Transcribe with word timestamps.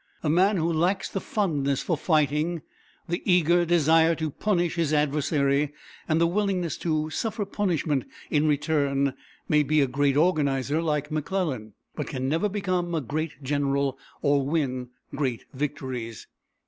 A 0.23 0.31
man 0.31 0.57
who 0.57 0.73
lacks 0.73 1.09
the 1.09 1.21
fondness 1.21 1.83
for 1.83 1.95
fighting, 1.95 2.63
the 3.07 3.21
eager 3.23 3.65
desire 3.65 4.15
to 4.15 4.31
punish 4.31 4.73
his 4.73 4.93
adversary, 4.95 5.73
and 6.09 6.19
the 6.19 6.25
willingness 6.25 6.75
to 6.77 7.11
suffer 7.11 7.45
punishment 7.45 8.05
in 8.31 8.47
return, 8.47 9.13
may 9.47 9.61
be 9.61 9.79
a 9.79 9.85
great 9.85 10.17
organizer, 10.17 10.81
like 10.81 11.11
McClellan, 11.11 11.73
but 11.95 12.07
can 12.07 12.27
never 12.27 12.49
become 12.49 12.95
a 12.95 12.99
great 13.01 13.43
general 13.43 13.95
or 14.23 14.43
win 14.43 14.89
great 15.15 15.45
victories. 15.53 16.25